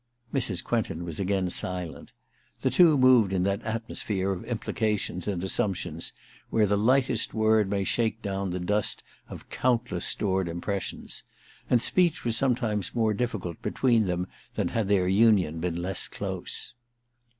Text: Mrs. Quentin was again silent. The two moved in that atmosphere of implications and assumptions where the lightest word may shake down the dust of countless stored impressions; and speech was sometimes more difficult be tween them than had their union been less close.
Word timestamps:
Mrs. 0.33 0.63
Quentin 0.63 1.05
was 1.05 1.19
again 1.19 1.51
silent. 1.51 2.11
The 2.61 2.71
two 2.71 2.97
moved 2.97 3.31
in 3.31 3.43
that 3.43 3.61
atmosphere 3.61 4.31
of 4.31 4.43
implications 4.45 5.27
and 5.27 5.43
assumptions 5.43 6.11
where 6.49 6.65
the 6.65 6.75
lightest 6.75 7.35
word 7.35 7.69
may 7.69 7.83
shake 7.83 8.19
down 8.23 8.49
the 8.49 8.59
dust 8.59 9.03
of 9.29 9.47
countless 9.51 10.07
stored 10.07 10.49
impressions; 10.49 11.21
and 11.69 11.83
speech 11.83 12.23
was 12.25 12.35
sometimes 12.35 12.95
more 12.95 13.13
difficult 13.13 13.61
be 13.61 13.69
tween 13.69 14.07
them 14.07 14.25
than 14.55 14.69
had 14.69 14.87
their 14.87 15.07
union 15.07 15.59
been 15.59 15.79
less 15.79 16.07
close. 16.07 16.73